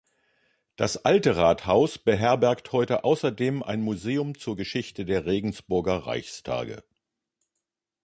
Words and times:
Das 0.77 1.05
Alte 1.05 1.37
Rathaus 1.37 1.99
beherbergt 1.99 2.71
heute 2.71 3.03
außerdem 3.03 3.61
ein 3.61 3.81
Museum 3.83 4.35
zur 4.35 4.55
Geschichte 4.55 5.05
der 5.05 5.27
Regensburger 5.27 6.07
Reichstage. 6.07 6.83